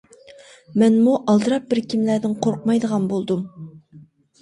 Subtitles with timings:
[0.83, 3.49] مەنمۇ ئالدىراپ بىر كىملەردىن قورقمايدىغان بولدۇم.